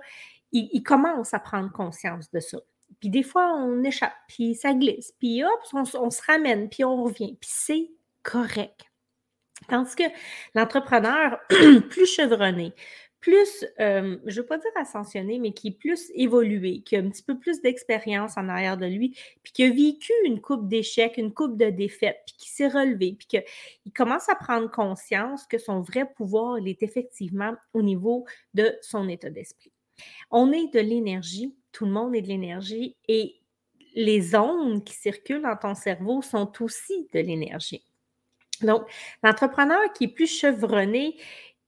il, 0.52 0.84
commence 0.84 1.34
à 1.34 1.40
prendre 1.40 1.72
conscience 1.72 2.30
de 2.32 2.40
ça. 2.40 2.58
Puis 3.02 3.10
des 3.10 3.24
fois, 3.24 3.52
on 3.56 3.84
échappe, 3.84 4.14
puis 4.28 4.54
ça 4.54 4.74
glisse, 4.76 5.12
puis 5.20 5.44
hop, 5.44 5.60
on, 5.74 6.10
se 6.12 6.22
ramène, 6.28 6.70
puis 6.70 6.86
on 6.86 7.04
revient, 7.04 7.36
puis 7.42 7.50
c'est 7.52 7.90
correct. 8.22 8.86
Tandis 9.68 9.96
que 9.96 10.04
l'entrepreneur 10.54 11.40
plus 11.90 12.06
chevronné, 12.06 12.74
plus, 13.20 13.66
euh, 13.80 14.18
je 14.26 14.36
ne 14.38 14.42
veux 14.42 14.46
pas 14.46 14.60
dire 14.60 14.72
ascensionné, 14.76 15.40
mais 15.40 15.52
qui 15.52 15.70
est 15.70 15.80
plus 15.80 16.12
évolué, 16.14 16.82
qui 16.82 16.96
a 16.96 17.00
un 17.00 17.10
petit 17.10 17.24
peu 17.24 17.40
plus 17.40 17.62
d'expérience 17.62 18.38
en 18.38 18.48
arrière 18.50 18.78
de 18.78 18.86
lui, 18.86 19.18
puis 19.42 19.52
qui 19.52 19.64
a 19.64 19.70
vécu 19.70 20.12
une 20.26 20.40
coupe 20.40 20.68
d'échecs, 20.68 21.18
une 21.18 21.34
coupe 21.34 21.58
de 21.58 21.72
défaites, 21.72 22.22
puis 22.28 22.36
qui 22.38 22.50
s'est 22.50 22.68
relevé, 22.68 23.16
puis 23.18 23.28
qu'il 23.28 23.94
commence 23.94 24.30
à 24.30 24.36
prendre 24.36 24.70
conscience 24.70 25.48
que 25.48 25.58
son 25.58 25.82
vrai 25.82 26.06
pouvoir, 26.16 26.60
il 26.60 26.68
est 26.68 26.84
effectivement 26.84 27.56
au 27.74 27.82
niveau 27.82 28.26
de 28.54 28.76
son 28.82 29.10
état 29.10 29.32
d'esprit. 29.32 29.72
On 30.30 30.52
est 30.52 30.74
de 30.74 30.80
l'énergie, 30.80 31.54
tout 31.72 31.86
le 31.86 31.92
monde 31.92 32.16
est 32.16 32.22
de 32.22 32.28
l'énergie, 32.28 32.96
et 33.08 33.36
les 33.96 34.36
ondes 34.36 34.84
qui 34.84 34.94
circulent 34.94 35.42
dans 35.42 35.58
ton 35.58 35.76
cerveau 35.76 36.22
sont 36.22 36.52
aussi 36.62 37.08
de 37.14 37.20
l'énergie. 37.20 37.84
Donc, 38.62 38.84
l'entrepreneur 39.24 39.92
qui 39.94 40.06
est 40.06 40.14
plus 40.14 40.28
chevronné, 40.28 41.18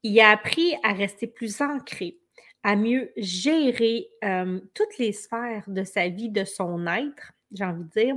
il 0.04 0.20
a 0.20 0.30
appris 0.30 0.75
à 0.84 0.94
rester 0.94 1.28
plus 1.28 1.62
ancré, 1.62 2.18
à 2.62 2.75
mieux 2.75 3.12
gérer 3.18 4.10
euh, 4.24 4.60
toutes 4.74 4.98
les 4.98 5.12
sphères 5.12 5.63
de 5.68 5.84
sa 5.84 6.08
vie, 6.08 6.30
de 6.30 6.46
son 6.46 6.86
être, 6.88 7.34
j'ai 7.52 7.66
envie 7.66 7.84
de 7.84 7.90
dire, 7.90 8.16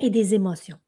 et 0.00 0.10
des 0.10 0.34
émotions. 0.34 0.78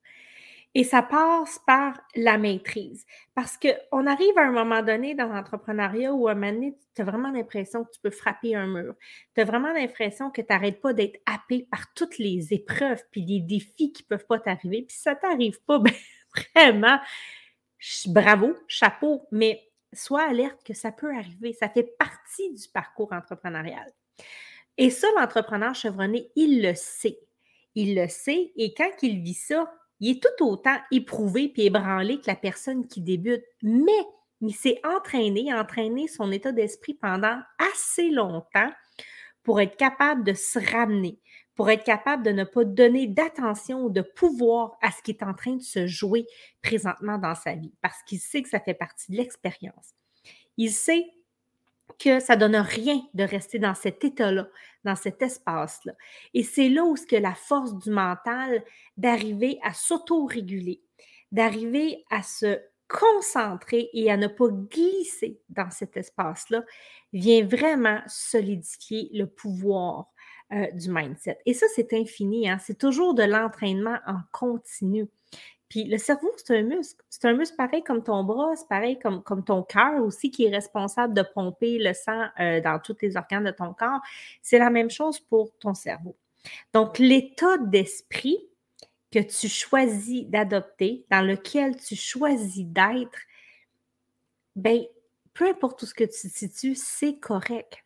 Et 0.79 0.85
ça 0.85 1.01
passe 1.01 1.59
par 1.67 1.99
la 2.15 2.37
maîtrise. 2.37 3.07
Parce 3.35 3.57
qu'on 3.57 4.07
arrive 4.07 4.37
à 4.37 4.43
un 4.43 4.53
moment 4.53 4.83
donné 4.83 5.15
dans 5.15 5.27
l'entrepreneuriat 5.27 6.13
où 6.13 6.29
à 6.29 6.33
un 6.33 6.35
moment 6.35 6.53
donné, 6.53 6.77
tu 6.95 7.01
as 7.01 7.05
vraiment 7.07 7.31
l'impression 7.31 7.83
que 7.83 7.93
tu 7.93 8.01
peux 8.03 8.11
frapper 8.11 8.55
un 8.55 8.67
mur. 8.67 8.95
Tu 9.35 9.41
as 9.41 9.45
vraiment 9.45 9.73
l'impression 9.73 10.31
que 10.31 10.43
tu 10.43 10.49
n'arrêtes 10.51 10.83
pas 10.83 10.93
d'être 10.93 11.19
happé 11.25 11.67
par 11.71 11.95
toutes 11.95 12.19
les 12.19 12.53
épreuves 12.53 13.03
puis 13.11 13.23
les 13.23 13.41
défis 13.41 13.91
qui 13.91 14.03
ne 14.03 14.07
peuvent 14.07 14.27
pas 14.27 14.39
t'arriver. 14.39 14.83
Puis 14.83 14.99
ça 14.99 15.15
ne 15.15 15.19
t'arrive 15.19 15.59
pas, 15.63 15.79
ben, 15.79 15.95
vraiment, 16.61 17.01
bravo, 18.09 18.55
chapeau, 18.69 19.27
mais 19.33 19.67
sois 19.95 20.29
alerte 20.29 20.63
que 20.63 20.75
ça 20.75 20.93
peut 20.93 21.17
arriver. 21.17 21.55
Ça 21.55 21.71
fait 21.71 21.97
partie 21.99 22.53
du 22.53 22.69
parcours 22.69 23.15
entrepreneurial. 23.15 23.91
Et 24.77 24.91
ça, 24.91 25.07
l'entrepreneur 25.17 25.75
chevronné, 25.75 26.31
il 26.37 26.61
le 26.61 26.75
sait. 26.75 27.19
Il 27.75 27.95
le 27.95 28.09
sait 28.09 28.53
et 28.57 28.75
quand 28.75 28.93
il 29.01 29.23
vit 29.23 29.33
ça, 29.33 29.73
il 30.01 30.17
est 30.17 30.23
tout 30.23 30.45
autant 30.45 30.77
éprouvé 30.91 31.49
puis 31.49 31.63
ébranlé 31.63 32.21
que 32.21 32.27
la 32.27 32.37
personne 32.37 32.87
qui 32.87 33.01
débute. 33.01 33.45
Mais 33.63 34.07
il 34.41 34.55
s'est 34.55 34.81
entraîné, 34.85 35.53
entraîné 35.55 36.09
son 36.09 36.31
état 36.31 36.53
d'esprit 36.53 36.95
pendant 36.95 37.41
assez 37.59 38.11
longtemps 38.11 38.71
pour 39.43 39.61
être 39.61 39.77
capable 39.77 40.25
de 40.25 40.35
se 40.35 40.59
ramener, 40.59 41.19
pour 41.55 41.71
être 41.71 41.85
capable 41.85 42.23
de 42.25 42.33
ne 42.33 42.45
pas 42.45 42.65
donner 42.65 43.07
d'attention 43.07 43.85
ou 43.85 43.91
de 43.91 44.03
pouvoir 44.03 44.77
à 44.83 44.91
ce 44.91 45.03
qui 45.03 45.13
est 45.13 45.23
en 45.23 45.35
train 45.35 45.55
de 45.55 45.63
se 45.63 45.87
jouer 45.87 46.27
présentement 46.63 47.17
dans 47.17 47.35
sa 47.35 47.55
vie, 47.55 47.73
parce 47.81 48.03
qu'il 48.03 48.19
sait 48.19 48.43
que 48.43 48.49
ça 48.49 48.61
fait 48.61 48.75
partie 48.75 49.13
de 49.13 49.17
l'expérience. 49.17 49.95
Il 50.57 50.71
sait 50.71 51.05
que 51.99 52.21
ça 52.21 52.35
ne 52.35 52.41
donne 52.41 52.57
rien 52.57 53.01
de 53.15 53.25
rester 53.25 53.59
dans 53.59 53.75
cet 53.75 54.05
état-là, 54.05 54.49
dans 54.85 54.97
cet 54.97 55.23
espace-là. 55.23 55.93
Et 56.35 56.43
c'est 56.43 56.69
là 56.69 56.85
où 56.85 56.97
la 57.11 57.35
force 57.35 57.77
du 57.79 57.91
mental 57.91 58.65
d'arriver 58.97 59.59
à 59.63 59.73
s'auto-réguler, 59.73 60.83
d'arriver 61.33 62.05
à 62.11 62.23
se 62.23 62.59
concentrer 62.89 63.91
et 63.93 64.11
à 64.11 64.17
ne 64.17 64.29
pas 64.29 64.49
glisser 64.49 65.41
dans 65.49 65.71
cet 65.71 65.97
espace-là, 65.97 66.65
vient 67.13 67.45
vraiment 67.45 68.01
solidifier 68.07 69.11
le 69.13 69.27
pouvoir 69.27 70.13
euh, 70.53 70.71
du 70.73 70.91
mindset. 70.91 71.39
Et 71.47 71.55
ça, 71.55 71.67
c'est 71.75 71.93
infini. 71.93 72.49
Hein? 72.49 72.59
C'est 72.65 72.79
toujours 72.79 73.15
de 73.15 73.25
l'entraînement 73.25 73.99
en 74.07 74.19
continu. 74.33 75.09
Puis 75.77 75.85
le 75.85 75.99
cerveau, 75.99 76.33
c'est 76.39 76.57
un 76.57 76.63
muscle. 76.63 77.05
C'est 77.11 77.27
un 77.27 77.35
muscle 77.35 77.55
pareil 77.55 77.83
comme 77.85 78.03
ton 78.03 78.25
bras, 78.25 78.57
c'est 78.57 78.67
pareil 78.67 78.99
comme, 78.99 79.23
comme 79.23 79.45
ton 79.45 79.63
cœur 79.63 80.03
aussi 80.03 80.31
qui 80.31 80.47
est 80.47 80.51
responsable 80.51 81.13
de 81.13 81.21
pomper 81.21 81.79
le 81.79 81.93
sang 81.93 82.29
euh, 82.41 82.63
dans 82.63 82.79
tous 82.79 82.97
les 83.03 83.15
organes 83.15 83.45
de 83.45 83.51
ton 83.51 83.75
corps. 83.75 84.01
C'est 84.41 84.59
la 84.59 84.71
même 84.71 84.89
chose 84.89 85.21
pour 85.21 85.55
ton 85.59 85.75
cerveau. 85.75 86.17
Donc, 86.73 86.99
l'état 86.99 87.59
d'esprit 87.59 88.39
que 89.13 89.19
tu 89.19 89.51
choisis 89.51 90.25
d'adopter, 90.25 91.05
dans 91.11 91.21
lequel 91.21 91.77
tu 91.77 91.95
choisis 91.95 92.65
d'être, 92.65 93.19
ben, 94.55 94.81
peu 95.35 95.47
importe 95.47 95.83
où 95.83 95.85
ce 95.85 95.93
que 95.93 96.05
tu 96.05 96.31
te 96.31 96.39
situes, 96.39 96.75
c'est 96.75 97.19
correct 97.19 97.85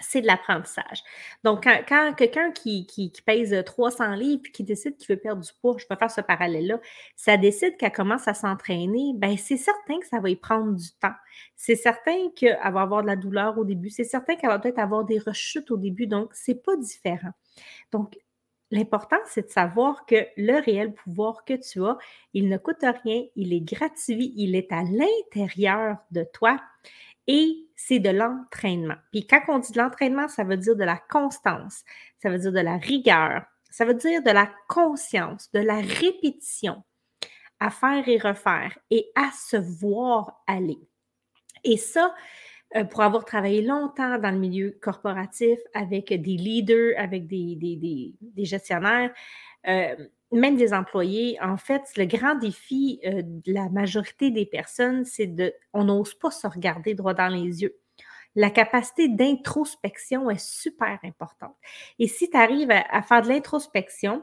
c'est 0.00 0.20
de 0.20 0.26
l'apprentissage. 0.26 1.02
Donc, 1.44 1.64
quand, 1.88 2.14
quelqu'un 2.14 2.50
qui, 2.50 3.12
pèse 3.24 3.54
300 3.64 4.14
livres 4.14 4.42
et 4.46 4.50
qui 4.50 4.64
décide 4.64 4.96
qu'il 4.96 5.14
veut 5.14 5.20
perdre 5.20 5.42
du 5.42 5.50
poids, 5.60 5.76
je 5.78 5.86
peux 5.86 5.96
faire 5.96 6.10
ce 6.10 6.20
parallèle-là, 6.20 6.80
ça 7.16 7.36
décide 7.36 7.76
qu'elle 7.76 7.92
commence 7.92 8.28
à 8.28 8.34
s'entraîner, 8.34 9.12
ben 9.14 9.36
c'est 9.36 9.56
certain 9.56 9.98
que 10.00 10.06
ça 10.06 10.20
va 10.20 10.30
y 10.30 10.36
prendre 10.36 10.74
du 10.74 10.90
temps. 11.00 11.14
C'est 11.56 11.76
certain 11.76 12.30
qu'elle 12.34 12.58
va 12.72 12.82
avoir 12.82 13.02
de 13.02 13.06
la 13.06 13.16
douleur 13.16 13.58
au 13.58 13.64
début. 13.64 13.90
C'est 13.90 14.04
certain 14.04 14.36
qu'elle 14.36 14.50
va 14.50 14.58
peut-être 14.58 14.78
avoir 14.78 15.04
des 15.04 15.18
rechutes 15.18 15.70
au 15.70 15.76
début. 15.76 16.06
Donc, 16.06 16.30
c'est 16.32 16.62
pas 16.62 16.76
différent. 16.76 17.32
Donc, 17.92 18.16
L'important, 18.70 19.16
c'est 19.24 19.46
de 19.46 19.50
savoir 19.50 20.04
que 20.04 20.26
le 20.36 20.62
réel 20.62 20.92
pouvoir 20.92 21.44
que 21.46 21.54
tu 21.54 21.82
as, 21.84 21.96
il 22.34 22.50
ne 22.50 22.58
coûte 22.58 22.84
rien, 23.02 23.24
il 23.34 23.54
est 23.54 23.62
gratuit, 23.62 24.34
il 24.36 24.54
est 24.54 24.70
à 24.72 24.82
l'intérieur 24.82 25.96
de 26.10 26.22
toi 26.34 26.60
et 27.26 27.67
c'est 27.80 28.00
de 28.00 28.10
l'entraînement. 28.10 28.96
Puis 29.12 29.26
quand 29.26 29.40
on 29.46 29.60
dit 29.60 29.72
de 29.72 29.78
l'entraînement, 29.78 30.26
ça 30.26 30.42
veut 30.42 30.56
dire 30.56 30.74
de 30.74 30.82
la 30.82 30.98
constance, 31.08 31.84
ça 32.20 32.28
veut 32.28 32.38
dire 32.38 32.52
de 32.52 32.60
la 32.60 32.76
rigueur, 32.76 33.44
ça 33.70 33.84
veut 33.84 33.94
dire 33.94 34.20
de 34.24 34.30
la 34.32 34.50
conscience, 34.68 35.50
de 35.52 35.60
la 35.60 35.76
répétition 35.76 36.82
à 37.60 37.70
faire 37.70 38.08
et 38.08 38.18
refaire 38.18 38.76
et 38.90 39.10
à 39.14 39.30
se 39.30 39.56
voir 39.56 40.42
aller. 40.48 40.80
Et 41.62 41.76
ça, 41.76 42.12
pour 42.90 43.02
avoir 43.02 43.24
travaillé 43.24 43.62
longtemps 43.62 44.18
dans 44.18 44.30
le 44.30 44.38
milieu 44.38 44.78
corporatif 44.82 45.58
avec 45.74 46.08
des 46.08 46.36
leaders, 46.36 46.92
avec 46.98 47.26
des, 47.26 47.56
des, 47.56 48.44
gestionnaires, 48.44 49.10
euh, 49.66 49.94
même 50.32 50.56
des 50.56 50.74
employés, 50.74 51.38
en 51.40 51.56
fait, 51.56 51.82
le 51.96 52.04
grand 52.04 52.34
défi 52.34 53.00
euh, 53.06 53.22
de 53.24 53.52
la 53.52 53.68
majorité 53.70 54.30
des 54.30 54.44
personnes, 54.44 55.04
c'est 55.04 55.26
de, 55.26 55.52
on 55.72 55.84
n'ose 55.84 56.14
pas 56.14 56.30
se 56.30 56.46
regarder 56.46 56.94
droit 56.94 57.14
dans 57.14 57.28
les 57.28 57.62
yeux. 57.62 57.76
La 58.34 58.50
capacité 58.50 59.08
d'introspection 59.08 60.30
est 60.30 60.38
super 60.40 60.98
importante. 61.02 61.56
Et 61.98 62.06
si 62.06 62.28
tu 62.28 62.36
arrives 62.36 62.70
à, 62.70 63.02
faire 63.02 63.22
de 63.22 63.28
l'introspection, 63.28 64.22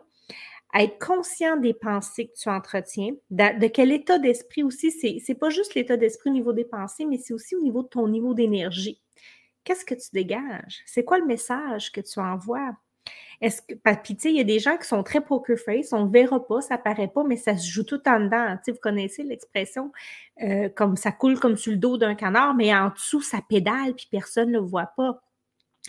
être 0.78 1.00
conscient 1.00 1.58
des 1.58 1.74
pensées 1.74 2.28
que 2.28 2.34
tu 2.38 2.50
entretiens, 2.50 3.12
de, 3.30 3.68
quel 3.68 3.92
état 3.92 4.20
d'esprit 4.20 4.64
aussi, 4.64 4.92
c'est, 4.92 5.18
c'est 5.26 5.36
pas 5.36 5.50
juste 5.50 5.76
l'état 5.76 5.98
d'esprit 5.98 6.30
au 6.30 6.34
niveau 6.34 6.54
des 6.54 6.66
pensées, 6.66 7.06
mais 7.06 7.18
c'est 7.18 7.34
aussi 7.34 7.56
au 7.56 7.62
niveau 7.62 7.84
de 7.84 7.88
ton 7.88 8.08
niveau 8.08 8.34
d'énergie. 8.34 9.02
Qu'est-ce 9.64 9.86
que 9.86 9.96
tu 9.96 10.10
dégages? 10.14 10.82
C'est 10.86 11.04
quoi 11.04 11.18
le 11.18 11.26
message 11.26 11.92
que 11.92 12.02
tu 12.02 12.20
envoies? 12.20 12.76
Est-ce 13.42 13.62
que, 13.62 13.74
puis, 13.74 14.16
tu 14.16 14.22
sais, 14.22 14.30
il 14.32 14.38
y 14.38 14.42
a 14.42 14.46
des 14.46 14.60
gens 14.60 14.78
qui 14.78 14.88
sont 14.88 15.04
très 15.04 15.22
poker 15.22 15.58
face, 15.58 15.94
on 15.94 16.06
ne 16.06 16.12
verra 16.12 16.46
pas, 16.46 16.62
ça 16.62 16.78
paraît 16.78 17.08
pas, 17.08 17.24
mais 17.24 17.38
ça 17.38 17.58
se 17.58 17.70
joue 17.70 17.84
tout 17.84 18.02
en 18.08 18.20
dedans. 18.20 18.58
Vous 18.68 18.74
connaissez 18.82 19.24
l'expression 19.24 19.92
euh, 20.42 20.70
comme 20.70 20.96
ça 20.96 21.12
coule 21.12 21.40
comme 21.40 21.58
sur 21.58 21.72
le 21.72 21.78
dos 21.78 21.98
d'un 21.98 22.16
canard, 22.16 22.54
mais 22.56 22.74
en 22.74 22.90
dessous, 22.90 23.22
ça 23.22 23.40
pédale, 23.48 23.94
puis 23.96 24.08
personne 24.10 24.52
ne 24.52 24.60
le 24.60 24.66
voit 24.66 24.92
pas. 24.98 25.22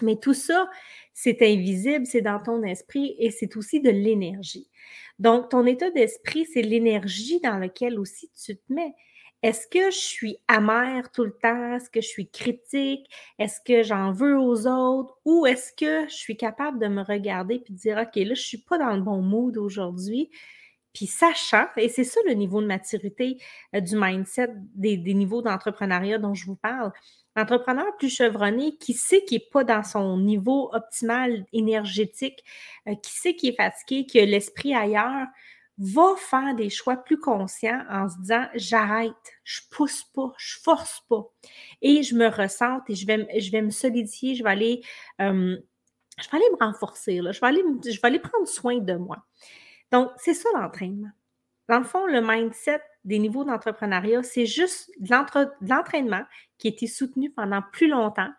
Mais 0.02 0.16
tout 0.16 0.34
ça, 0.34 0.68
c'est 1.14 1.42
invisible, 1.42 2.06
c'est 2.06 2.22
dans 2.22 2.40
ton 2.40 2.62
esprit 2.62 3.16
et 3.18 3.30
c'est 3.30 3.56
aussi 3.56 3.80
de 3.80 3.90
l'énergie. 3.90 4.68
Donc, 5.18 5.50
ton 5.50 5.64
état 5.66 5.90
d'esprit, 5.90 6.46
c'est 6.52 6.62
l'énergie 6.62 7.40
dans 7.40 7.58
laquelle 7.58 7.98
aussi 7.98 8.30
tu 8.34 8.56
te 8.56 8.72
mets. 8.72 8.94
Est-ce 9.42 9.66
que 9.68 9.90
je 9.90 9.96
suis 9.98 10.38
amère 10.48 11.10
tout 11.12 11.24
le 11.24 11.32
temps? 11.32 11.74
Est-ce 11.74 11.90
que 11.90 12.00
je 12.00 12.08
suis 12.08 12.28
critique? 12.28 13.06
Est-ce 13.38 13.60
que 13.60 13.82
j'en 13.82 14.10
veux 14.10 14.38
aux 14.38 14.66
autres? 14.66 15.18
Ou 15.24 15.46
est-ce 15.46 15.72
que 15.72 16.08
je 16.08 16.14
suis 16.14 16.36
capable 16.36 16.78
de 16.78 16.88
me 16.88 17.02
regarder 17.02 17.56
et 17.56 17.72
de 17.72 17.76
dire, 17.76 17.98
OK, 17.98 18.16
là, 18.16 18.24
je 18.24 18.30
ne 18.30 18.34
suis 18.34 18.58
pas 18.58 18.78
dans 18.78 18.94
le 18.94 19.02
bon 19.02 19.22
mood 19.22 19.56
aujourd'hui. 19.56 20.30
Puis 20.96 21.06
sachant, 21.06 21.66
et 21.76 21.90
c'est 21.90 22.04
ça 22.04 22.20
le 22.26 22.32
niveau 22.32 22.62
de 22.62 22.66
maturité 22.66 23.36
euh, 23.74 23.80
du 23.80 23.96
mindset, 23.96 24.48
des, 24.74 24.96
niveaux 24.96 25.42
d'entrepreneuriat 25.42 26.16
dont 26.16 26.32
je 26.32 26.46
vous 26.46 26.56
parle, 26.56 26.90
l'entrepreneur 27.36 27.94
plus 27.98 28.08
chevronné 28.08 28.78
qui 28.78 28.94
sait 28.94 29.22
qu'il 29.22 29.36
n'est 29.36 29.50
pas 29.52 29.62
dans 29.62 29.82
son 29.82 30.16
niveau 30.16 30.70
optimal 30.72 31.44
énergétique, 31.52 32.42
euh, 32.88 32.94
qui 32.94 33.12
sait 33.12 33.36
qu'il 33.36 33.50
est 33.50 33.56
fatigué, 33.56 34.06
qui 34.06 34.20
a 34.20 34.24
l'esprit 34.24 34.74
ailleurs, 34.74 35.26
va 35.76 36.14
faire 36.16 36.54
des 36.54 36.70
choix 36.70 36.96
plus 36.96 37.18
conscients 37.18 37.84
en 37.90 38.08
se 38.08 38.16
disant 38.20 38.46
j'arrête, 38.54 39.12
je 39.44 39.60
pousse 39.70 40.02
pas, 40.02 40.32
je 40.38 40.58
force 40.60 41.02
pas. 41.10 41.30
Et 41.82 42.02
je 42.04 42.14
me 42.14 42.28
ressente 42.28 42.88
et 42.88 42.94
je 42.94 43.06
vais, 43.06 43.38
je 43.38 43.50
vais 43.50 43.60
me 43.60 43.68
solidifier, 43.68 44.34
je 44.34 44.42
vais 44.42 44.48
aller, 44.48 44.80
euh, 45.20 45.58
je 46.18 46.30
vais 46.30 46.36
aller 46.38 46.50
me 46.58 46.64
renforcer, 46.64 47.18
je, 47.18 47.38
vais 47.38 47.46
aller, 47.46 47.62
je 47.84 48.00
vais 48.00 48.08
aller 48.08 48.18
prendre 48.18 48.48
soin 48.48 48.78
de 48.78 48.94
moi. 48.94 49.18
Donc, 49.92 50.10
c'est 50.16 50.34
ça 50.34 50.48
l'entraînement. 50.54 51.10
Dans 51.68 51.78
le 51.78 51.84
fond, 51.84 52.06
le 52.06 52.20
mindset 52.20 52.80
des 53.04 53.18
niveaux 53.18 53.44
d'entrepreneuriat, 53.44 54.22
c'est 54.22 54.46
juste 54.46 54.90
de 54.98 55.10
l'entraînement 55.68 56.24
qui 56.58 56.68
a 56.68 56.70
été 56.70 56.86
soutenu 56.86 57.30
pendant 57.30 57.62
plus 57.72 57.88
longtemps 57.88 58.30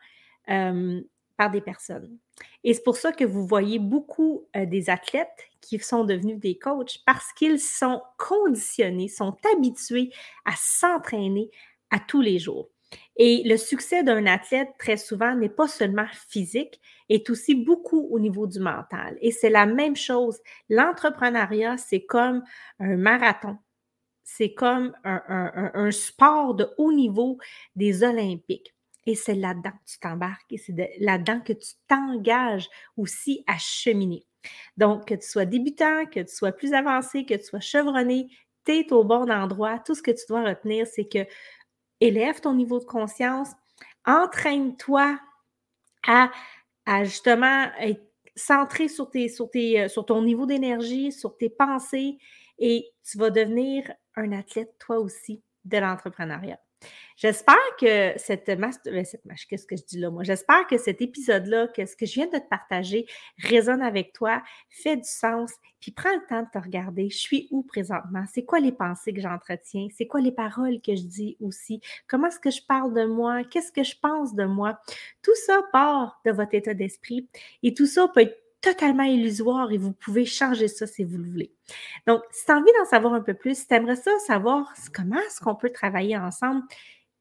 euh, 0.49 1.01
par 1.35 1.51
des 1.51 1.61
personnes. 1.61 2.17
Et 2.63 2.73
c'est 2.73 2.83
pour 2.83 2.97
ça 2.97 3.11
que 3.11 3.23
vous 3.23 3.45
voyez 3.45 3.79
beaucoup 3.79 4.47
euh, 4.55 4.65
des 4.65 4.89
athlètes 4.89 5.49
qui 5.61 5.79
sont 5.79 6.03
devenus 6.03 6.39
des 6.39 6.57
coachs 6.57 6.99
parce 7.05 7.33
qu'ils 7.33 7.59
sont 7.59 8.01
conditionnés, 8.17 9.07
sont 9.07 9.37
habitués 9.53 10.11
à 10.45 10.53
s'entraîner 10.55 11.49
à 11.91 11.99
tous 11.99 12.21
les 12.21 12.39
jours. 12.39 12.69
Et 13.17 13.41
le 13.45 13.57
succès 13.57 14.03
d'un 14.03 14.27
athlète, 14.27 14.69
très 14.77 14.97
souvent, 14.97 15.35
n'est 15.35 15.49
pas 15.49 15.67
seulement 15.67 16.05
physique, 16.29 16.79
est 17.09 17.29
aussi 17.29 17.55
beaucoup 17.55 18.07
au 18.11 18.19
niveau 18.19 18.45
du 18.45 18.59
mental. 18.59 19.17
Et 19.21 19.31
c'est 19.31 19.49
la 19.49 19.65
même 19.65 19.95
chose. 19.95 20.39
L'entrepreneuriat, 20.69 21.77
c'est 21.77 22.05
comme 22.05 22.43
un 22.79 22.95
marathon. 22.95 23.57
C'est 24.23 24.53
comme 24.53 24.93
un, 25.03 25.89
sport 25.91 26.53
de 26.53 26.69
haut 26.77 26.91
niveau 26.91 27.39
des 27.75 28.03
Olympiques. 28.03 28.75
Et 29.07 29.15
c'est 29.15 29.35
là-dedans 29.35 29.71
que 29.71 29.91
tu 29.91 29.99
t'embarques 29.99 30.51
et 30.51 30.57
c'est 30.57 30.91
là-dedans 30.99 31.39
que 31.39 31.53
tu 31.53 31.69
t'engages 31.87 32.67
aussi 32.97 33.43
à 33.47 33.57
cheminer. 33.57 34.27
Donc, 34.75 35.07
que 35.07 35.15
tu 35.15 35.27
sois 35.27 35.45
débutant, 35.45 36.05
que 36.05 36.19
tu 36.19 36.35
sois 36.35 36.51
plus 36.51 36.73
avancé, 36.73 37.25
que 37.25 37.35
tu 37.35 37.43
sois 37.43 37.61
chevronné, 37.61 38.27
tu 38.65 38.73
es 38.73 38.93
au 38.93 39.05
bon 39.05 39.31
endroit. 39.31 39.79
Tout 39.79 39.95
ce 39.95 40.01
que 40.01 40.11
tu 40.11 40.25
dois 40.27 40.43
retenir, 40.43 40.85
c'est 40.87 41.07
que 41.07 41.25
élève 41.99 42.41
ton 42.41 42.53
niveau 42.53 42.79
de 42.79 42.85
conscience, 42.85 43.49
entraîne-toi 44.05 45.19
à, 46.07 46.31
justement 47.03 47.65
être 47.79 48.01
centré 48.35 48.87
sur, 48.87 49.09
euh, 49.15 49.87
sur 49.87 50.05
ton 50.05 50.21
niveau 50.21 50.45
d'énergie, 50.45 51.11
sur 51.11 51.35
tes 51.37 51.49
pensées, 51.49 52.17
et 52.59 52.89
tu 53.03 53.17
vas 53.17 53.29
devenir 53.29 53.91
un 54.15 54.31
athlète 54.31 54.75
toi 54.79 54.99
aussi 54.99 55.43
de 55.65 55.77
l'entrepreneuriat. 55.77 56.59
J'espère 57.15 57.55
que 57.79 58.13
cette 58.17 58.47
master, 58.49 58.93
ben, 58.93 59.35
qu'est-ce 59.49 59.65
que 59.65 59.75
je 59.75 59.83
dis 59.83 59.99
là, 59.99 60.11
moi? 60.11 60.23
J'espère 60.23 60.67
que 60.67 60.77
cet 60.77 61.01
épisode-là, 61.01 61.67
que 61.67 61.85
ce 61.85 61.95
que 61.95 62.05
je 62.05 62.13
viens 62.13 62.27
de 62.27 62.37
te 62.37 62.47
partager, 62.47 63.07
résonne 63.39 63.81
avec 63.81 64.13
toi, 64.13 64.43
fait 64.69 64.97
du 64.97 65.09
sens, 65.09 65.51
puis 65.79 65.91
prends 65.91 66.13
le 66.13 66.27
temps 66.29 66.43
de 66.43 66.47
te 66.53 66.63
regarder. 66.63 67.09
Je 67.09 67.17
suis 67.17 67.47
où 67.49 67.63
présentement? 67.63 68.23
C'est 68.31 68.45
quoi 68.45 68.59
les 68.59 68.71
pensées 68.71 69.13
que 69.13 69.21
j'entretiens? 69.21 69.87
C'est 69.97 70.05
quoi 70.05 70.21
les 70.21 70.31
paroles 70.31 70.79
que 70.79 70.95
je 70.95 71.03
dis 71.03 71.37
aussi? 71.39 71.81
Comment 72.07 72.27
est-ce 72.27 72.39
que 72.39 72.51
je 72.51 72.61
parle 72.67 72.93
de 72.93 73.05
moi? 73.05 73.43
Qu'est-ce 73.43 73.71
que 73.71 73.83
je 73.83 73.95
pense 73.99 74.35
de 74.35 74.45
moi? 74.45 74.79
Tout 75.23 75.35
ça 75.47 75.63
part 75.71 76.21
de 76.23 76.31
votre 76.31 76.53
état 76.53 76.75
d'esprit 76.75 77.27
et 77.63 77.73
tout 77.73 77.87
ça 77.87 78.07
peut 78.07 78.21
être 78.21 78.46
totalement 78.61 79.03
illusoire 79.03 79.71
et 79.71 79.77
vous 79.77 79.93
pouvez 79.93 80.25
changer 80.25 80.67
ça 80.67 80.87
si 80.87 81.03
vous 81.03 81.17
le 81.17 81.29
voulez. 81.29 81.51
Donc, 82.07 82.21
si 82.31 82.45
tu 82.45 82.51
as 82.51 82.57
envie 82.57 82.71
d'en 82.77 82.85
savoir 82.85 83.13
un 83.13 83.21
peu 83.21 83.33
plus, 83.33 83.57
si 83.57 83.67
tu 83.67 83.73
aimerais 83.73 83.95
ça 83.95 84.11
savoir 84.25 84.73
comment 84.93 85.19
est-ce 85.19 85.39
qu'on 85.39 85.55
peut 85.55 85.69
travailler 85.69 86.17
ensemble, 86.17 86.63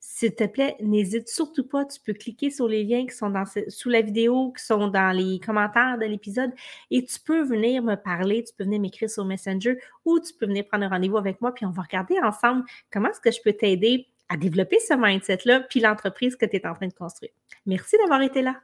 s'il 0.09 0.35
te 0.35 0.45
plaît, 0.45 0.77
n'hésite 0.81 1.29
surtout 1.29 1.67
pas. 1.67 1.85
Tu 1.85 2.01
peux 2.01 2.13
cliquer 2.13 2.51
sur 2.51 2.69
les 2.69 2.85
liens 2.85 3.07
qui 3.07 3.15
sont 3.15 3.29
dans 3.29 3.45
sous 3.69 3.91
la 3.91 4.03
vidéo, 4.03 4.53
qui 4.53 4.65
sont 4.65 4.89
dans 4.89 5.15
les 5.15 5.41
commentaires 5.41 5.99
de 5.99 6.07
l'épisode 6.07 6.53
et 6.91 7.05
tu 7.05 7.19
peux 7.21 7.43
venir 7.43 7.83
me 7.83 7.97
parler, 7.97 8.45
tu 8.45 8.55
peux 8.57 8.65
venir 8.65 8.81
m'écrire 8.81 9.11
sur 9.11 9.25
Messenger 9.25 9.79
ou 10.05 10.21
tu 10.21 10.33
peux 10.33 10.47
venir 10.47 10.65
prendre 10.67 10.85
un 10.85 10.89
rendez-vous 10.89 11.19
avec 11.19 11.41
moi 11.41 11.53
puis 11.53 11.67
on 11.67 11.71
va 11.71 11.83
regarder 11.83 12.19
ensemble 12.21 12.65
comment 12.93 13.11
est-ce 13.11 13.21
que 13.21 13.33
je 13.33 13.43
peux 13.43 13.53
t'aider 13.53 14.07
à 14.29 14.37
développer 14.37 14.79
ce 14.79 14.95
mindset-là 14.95 15.61
puis 15.69 15.81
l'entreprise 15.81 16.37
que 16.37 16.47
tu 16.47 16.57
es 16.57 16.67
en 16.67 16.75
train 16.75 16.87
de 16.87 16.95
construire. 16.95 17.33
Merci 17.67 17.97
d'avoir 17.99 18.23
été 18.23 18.43
là. 18.43 18.61